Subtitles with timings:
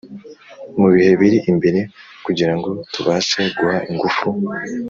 [0.77, 1.79] mu bihe biri imbere
[2.25, 4.27] kugirango tubashe guha ingufu